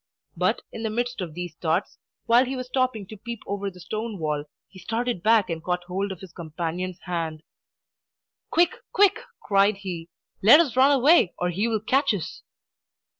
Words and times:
But, 0.35 0.63
in 0.71 0.81
the 0.81 0.89
midst 0.89 1.21
of 1.21 1.35
these 1.35 1.53
thoughts, 1.61 1.99
while 2.25 2.43
he 2.43 2.55
was 2.55 2.65
stopping 2.65 3.05
to 3.05 3.17
peep 3.17 3.41
over 3.45 3.69
the 3.69 3.79
stone 3.79 4.17
wall, 4.17 4.45
he 4.67 4.79
started 4.79 5.21
back 5.21 5.47
and 5.47 5.63
caught 5.63 5.83
hold 5.83 6.11
of 6.11 6.21
his 6.21 6.31
companion's 6.33 6.97
hand. 7.03 7.43
"Quick, 8.49 8.71
quick!" 8.93 9.19
cried 9.43 9.75
he. 9.77 10.09
"Let 10.41 10.59
us 10.59 10.75
run 10.75 10.91
away, 10.91 11.35
or 11.37 11.51
he 11.51 11.67
will 11.67 11.81
catch 11.81 12.15
us!" 12.15 12.41